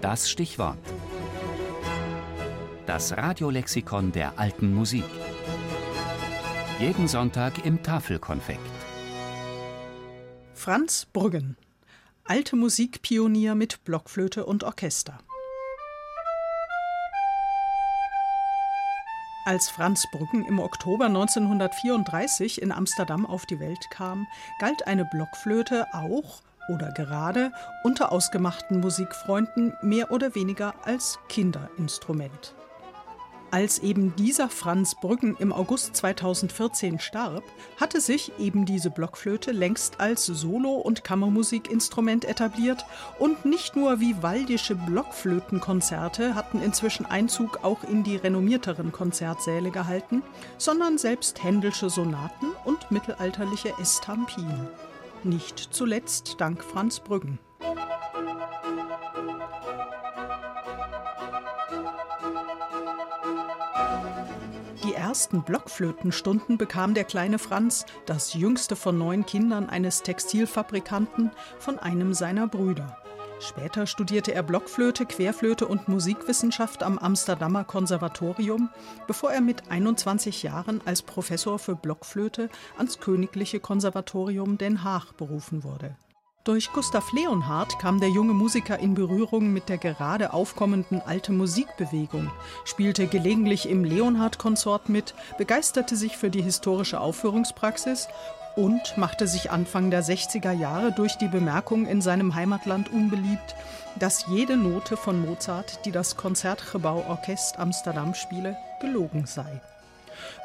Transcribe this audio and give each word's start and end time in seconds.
Das 0.00 0.30
Stichwort. 0.30 0.78
Das 2.86 3.14
Radiolexikon 3.14 4.12
der 4.12 4.38
alten 4.38 4.72
Musik. 4.72 5.04
Jeden 6.78 7.06
Sonntag 7.06 7.66
im 7.66 7.82
Tafelkonfekt. 7.82 8.60
Franz 10.54 11.06
Brüggen. 11.12 11.58
Alte 12.24 12.56
Musikpionier 12.56 13.54
mit 13.54 13.84
Blockflöte 13.84 14.46
und 14.46 14.64
Orchester. 14.64 15.18
Als 19.44 19.68
Franz 19.68 20.06
Brüggen 20.12 20.46
im 20.46 20.60
Oktober 20.60 21.06
1934 21.06 22.62
in 22.62 22.72
Amsterdam 22.72 23.26
auf 23.26 23.44
die 23.44 23.60
Welt 23.60 23.90
kam, 23.90 24.26
galt 24.60 24.86
eine 24.86 25.04
Blockflöte 25.04 25.88
auch 25.92 26.40
oder 26.70 26.92
gerade 26.92 27.52
unter 27.82 28.12
ausgemachten 28.12 28.80
Musikfreunden 28.80 29.74
mehr 29.82 30.10
oder 30.10 30.34
weniger 30.34 30.74
als 30.84 31.18
Kinderinstrument. 31.28 32.54
Als 33.52 33.80
eben 33.80 34.14
dieser 34.14 34.48
Franz 34.48 34.94
Brüggen 34.94 35.36
im 35.36 35.52
August 35.52 35.96
2014 35.96 37.00
starb, 37.00 37.42
hatte 37.80 38.00
sich 38.00 38.30
eben 38.38 38.64
diese 38.64 38.90
Blockflöte 38.90 39.50
längst 39.50 39.98
als 39.98 40.26
Solo- 40.26 40.76
und 40.76 41.02
Kammermusikinstrument 41.02 42.24
etabliert 42.24 42.84
und 43.18 43.44
nicht 43.44 43.74
nur 43.74 43.98
vivaldische 43.98 44.76
Blockflötenkonzerte 44.76 46.36
hatten 46.36 46.62
inzwischen 46.62 47.06
Einzug 47.06 47.64
auch 47.64 47.82
in 47.82 48.04
die 48.04 48.16
renommierteren 48.16 48.92
Konzertsäle 48.92 49.72
gehalten, 49.72 50.22
sondern 50.56 50.96
selbst 50.96 51.42
händelsche 51.42 51.90
Sonaten 51.90 52.46
und 52.64 52.92
mittelalterliche 52.92 53.74
Estampien. 53.80 54.68
Nicht 55.22 55.58
zuletzt 55.58 56.36
dank 56.40 56.64
Franz 56.64 57.00
Brüggen. 57.00 57.38
Die 64.82 64.94
ersten 64.94 65.42
Blockflötenstunden 65.42 66.56
bekam 66.56 66.94
der 66.94 67.04
kleine 67.04 67.38
Franz, 67.38 67.84
das 68.06 68.32
jüngste 68.32 68.76
von 68.76 68.96
neun 68.96 69.26
Kindern 69.26 69.68
eines 69.68 70.02
Textilfabrikanten, 70.02 71.30
von 71.58 71.78
einem 71.78 72.14
seiner 72.14 72.46
Brüder. 72.46 72.99
Später 73.40 73.86
studierte 73.86 74.34
er 74.34 74.42
Blockflöte, 74.42 75.06
Querflöte 75.06 75.66
und 75.66 75.88
Musikwissenschaft 75.88 76.82
am 76.82 76.98
Amsterdamer 76.98 77.64
Konservatorium, 77.64 78.68
bevor 79.06 79.32
er 79.32 79.40
mit 79.40 79.70
21 79.70 80.42
Jahren 80.42 80.82
als 80.84 81.00
Professor 81.00 81.58
für 81.58 81.74
Blockflöte 81.74 82.50
ans 82.76 83.00
Königliche 83.00 83.58
Konservatorium 83.58 84.58
Den 84.58 84.84
Haag 84.84 85.16
berufen 85.16 85.64
wurde. 85.64 85.96
Durch 86.42 86.72
Gustav 86.72 87.12
Leonhardt 87.12 87.78
kam 87.78 88.00
der 88.00 88.08
junge 88.08 88.32
Musiker 88.32 88.78
in 88.78 88.94
Berührung 88.94 89.52
mit 89.52 89.68
der 89.68 89.76
gerade 89.76 90.32
aufkommenden 90.32 91.02
alte 91.02 91.32
Musikbewegung, 91.32 92.30
spielte 92.64 93.06
gelegentlich 93.08 93.68
im 93.68 93.84
Leonhardt-Konsort 93.84 94.88
mit, 94.88 95.14
begeisterte 95.36 95.96
sich 95.96 96.16
für 96.16 96.30
die 96.30 96.40
historische 96.40 96.98
Aufführungspraxis 96.98 98.08
und 98.56 98.96
machte 98.96 99.28
sich 99.28 99.50
Anfang 99.50 99.90
der 99.90 100.02
60er 100.02 100.52
Jahre 100.52 100.92
durch 100.92 101.16
die 101.18 101.28
Bemerkung 101.28 101.86
in 101.86 102.00
seinem 102.00 102.34
Heimatland 102.34 102.90
unbeliebt, 102.90 103.54
dass 103.98 104.24
jede 104.28 104.56
Note 104.56 104.96
von 104.96 105.20
Mozart, 105.20 105.84
die 105.84 105.92
das 105.92 106.16
Konzertgebouw 106.16 107.04
Orchest 107.06 107.58
Amsterdam 107.58 108.14
spiele, 108.14 108.56
gelogen 108.80 109.26
sei. 109.26 109.60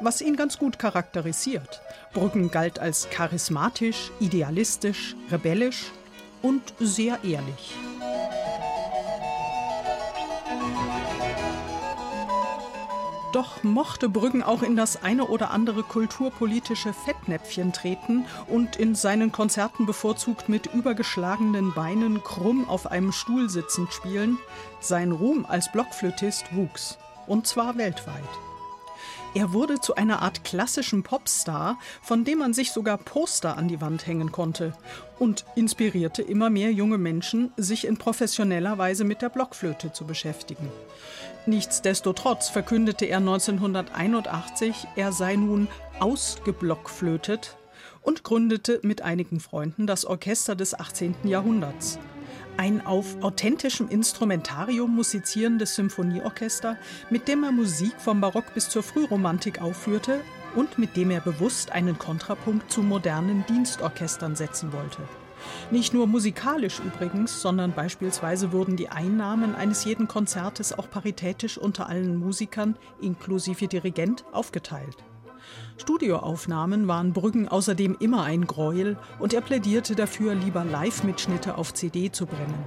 Was 0.00 0.20
ihn 0.20 0.36
ganz 0.36 0.58
gut 0.58 0.78
charakterisiert. 0.78 1.80
Brüggen 2.12 2.50
galt 2.50 2.78
als 2.78 3.08
charismatisch, 3.10 4.10
idealistisch, 4.20 5.16
rebellisch 5.30 5.92
und 6.42 6.62
sehr 6.78 7.18
ehrlich. 7.24 7.74
Doch 13.36 13.62
mochte 13.62 14.08
Brüggen 14.08 14.42
auch 14.42 14.62
in 14.62 14.76
das 14.76 15.02
eine 15.02 15.26
oder 15.26 15.50
andere 15.50 15.82
kulturpolitische 15.82 16.94
Fettnäpfchen 16.94 17.74
treten 17.74 18.24
und 18.46 18.76
in 18.76 18.94
seinen 18.94 19.30
Konzerten 19.30 19.84
bevorzugt 19.84 20.48
mit 20.48 20.72
übergeschlagenen 20.72 21.74
Beinen 21.74 22.24
krumm 22.24 22.66
auf 22.66 22.90
einem 22.90 23.12
Stuhl 23.12 23.50
sitzend 23.50 23.92
spielen. 23.92 24.38
Sein 24.80 25.12
Ruhm 25.12 25.44
als 25.46 25.70
Blockflötist 25.70 26.56
wuchs. 26.56 26.96
Und 27.26 27.46
zwar 27.46 27.76
weltweit. 27.76 28.24
Er 29.36 29.52
wurde 29.52 29.78
zu 29.82 29.96
einer 29.96 30.22
Art 30.22 30.44
klassischen 30.44 31.02
Popstar, 31.02 31.78
von 32.00 32.24
dem 32.24 32.38
man 32.38 32.54
sich 32.54 32.72
sogar 32.72 32.96
Poster 32.96 33.58
an 33.58 33.68
die 33.68 33.82
Wand 33.82 34.06
hängen 34.06 34.32
konnte 34.32 34.72
und 35.18 35.44
inspirierte 35.56 36.22
immer 36.22 36.48
mehr 36.48 36.72
junge 36.72 36.96
Menschen, 36.96 37.52
sich 37.58 37.86
in 37.86 37.98
professioneller 37.98 38.78
Weise 38.78 39.04
mit 39.04 39.20
der 39.20 39.28
Blockflöte 39.28 39.92
zu 39.92 40.06
beschäftigen. 40.06 40.70
Nichtsdestotrotz 41.44 42.48
verkündete 42.48 43.04
er 43.04 43.18
1981, 43.18 44.88
er 44.96 45.12
sei 45.12 45.36
nun 45.36 45.68
ausgeblockflötet 46.00 47.58
und 48.00 48.22
gründete 48.22 48.80
mit 48.84 49.02
einigen 49.02 49.40
Freunden 49.40 49.86
das 49.86 50.06
Orchester 50.06 50.56
des 50.56 50.72
18. 50.72 51.14
Jahrhunderts. 51.24 51.98
Ein 52.58 52.86
auf 52.86 53.22
authentischem 53.22 53.88
Instrumentarium 53.88 54.94
musizierendes 54.94 55.74
Symphonieorchester, 55.74 56.78
mit 57.10 57.28
dem 57.28 57.44
er 57.44 57.52
Musik 57.52 57.92
vom 57.98 58.22
Barock 58.22 58.54
bis 58.54 58.70
zur 58.70 58.82
Frühromantik 58.82 59.60
aufführte 59.60 60.20
und 60.54 60.78
mit 60.78 60.96
dem 60.96 61.10
er 61.10 61.20
bewusst 61.20 61.72
einen 61.72 61.98
Kontrapunkt 61.98 62.72
zu 62.72 62.82
modernen 62.82 63.44
Dienstorchestern 63.46 64.36
setzen 64.36 64.72
wollte. 64.72 65.02
Nicht 65.70 65.92
nur 65.92 66.06
musikalisch 66.06 66.80
übrigens, 66.80 67.42
sondern 67.42 67.72
beispielsweise 67.72 68.52
wurden 68.52 68.76
die 68.76 68.88
Einnahmen 68.88 69.54
eines 69.54 69.84
jeden 69.84 70.08
Konzertes 70.08 70.76
auch 70.76 70.88
paritätisch 70.88 71.58
unter 71.58 71.90
allen 71.90 72.16
Musikern, 72.16 72.76
inklusive 73.02 73.68
Dirigent, 73.68 74.24
aufgeteilt. 74.32 74.96
Studioaufnahmen 75.78 76.88
waren 76.88 77.12
Brüggen 77.12 77.48
außerdem 77.48 77.96
immer 78.00 78.24
ein 78.24 78.46
Gräuel 78.46 78.96
und 79.18 79.34
er 79.34 79.40
plädierte 79.40 79.94
dafür, 79.94 80.34
lieber 80.34 80.64
Live-Mitschnitte 80.64 81.56
auf 81.56 81.74
CD 81.74 82.10
zu 82.10 82.26
brennen. 82.26 82.64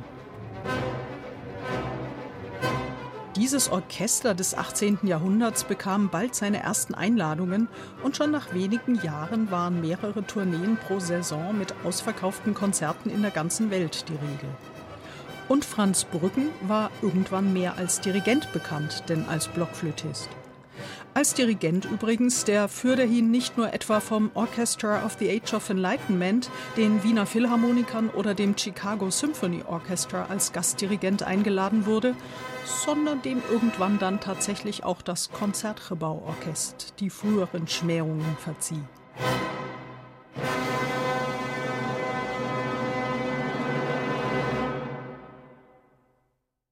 Dieses 3.36 3.72
Orchester 3.72 4.34
des 4.36 4.54
18. 4.54 5.00
Jahrhunderts 5.04 5.64
bekam 5.64 6.10
bald 6.10 6.36
seine 6.36 6.62
ersten 6.62 6.94
Einladungen 6.94 7.68
und 8.04 8.18
schon 8.18 8.32
nach 8.32 8.54
wenigen 8.54 9.02
Jahren 9.02 9.50
waren 9.50 9.82
mehrere 9.82 10.26
Tourneen 10.26 10.78
pro 10.78 11.00
Saison 11.00 11.58
mit 11.58 11.74
ausverkauften 11.84 12.54
Konzerten 12.54 13.10
in 13.10 13.22
der 13.22 13.32
ganzen 13.32 13.72
Welt 13.72 14.06
die 14.10 14.14
Regel. 14.14 14.50
Und 15.48 15.66
Franz 15.66 16.04
Brüggen 16.04 16.50
war 16.62 16.92
irgendwann 17.02 17.54
mehr 17.54 17.78
als 17.78 18.02
Dirigent 18.02 18.52
bekannt, 18.52 19.06
denn 19.10 19.26
als 19.28 19.48
Blockflötist. 19.48 20.30
Als 21.20 21.34
Dirigent 21.34 21.84
übrigens, 21.84 22.46
der 22.46 22.70
Fürderhin 22.70 23.30
nicht 23.30 23.58
nur 23.58 23.74
etwa 23.74 24.00
vom 24.00 24.32
Orchestra 24.36 25.06
of 25.06 25.18
the 25.20 25.30
Age 25.30 25.54
of 25.54 25.70
Enlightenment, 25.70 26.50
den 26.78 27.04
Wiener 27.04 27.26
Philharmonikern 27.26 28.10
oder 28.10 28.34
dem 28.34 28.58
Chicago 28.58 29.10
Symphony 29.10 29.62
Orchestra 29.68 30.28
als 30.30 30.54
Gastdirigent 30.54 31.24
eingeladen 31.24 31.86
wurde, 31.86 32.16
sondern 32.86 33.22
dem 33.22 33.42
irgendwann 33.52 34.00
dann 34.00 34.22
tatsächlich 34.22 34.86
auch 34.86 35.02
das 35.02 35.30
Konzertgebouw 35.30 36.24
Orchest 36.26 36.94
die 37.02 37.10
früheren 37.10 37.68
Schmähungen 37.68 38.38
verzieh. 38.38 38.80